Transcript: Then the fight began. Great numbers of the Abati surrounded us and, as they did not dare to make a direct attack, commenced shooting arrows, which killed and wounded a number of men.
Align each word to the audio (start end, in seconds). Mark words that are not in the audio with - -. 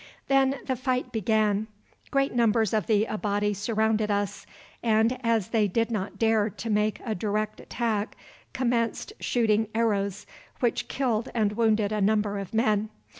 Then 0.29 0.61
the 0.65 0.75
fight 0.75 1.11
began. 1.11 1.67
Great 2.09 2.33
numbers 2.33 2.73
of 2.73 2.87
the 2.87 3.05
Abati 3.05 3.53
surrounded 3.53 4.09
us 4.09 4.47
and, 4.81 5.19
as 5.23 5.49
they 5.49 5.67
did 5.67 5.91
not 5.91 6.17
dare 6.17 6.49
to 6.49 6.69
make 6.71 6.99
a 7.05 7.13
direct 7.13 7.59
attack, 7.59 8.17
commenced 8.51 9.13
shooting 9.19 9.67
arrows, 9.75 10.25
which 10.59 10.87
killed 10.87 11.29
and 11.35 11.51
wounded 11.53 11.91
a 11.91 12.01
number 12.01 12.39
of 12.39 12.51
men. 12.51 12.89